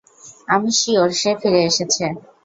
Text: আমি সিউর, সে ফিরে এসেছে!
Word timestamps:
আমি 0.47 0.69
সিউর, 0.79 1.09
সে 1.21 1.31
ফিরে 1.41 1.61
এসেছে! 1.69 2.05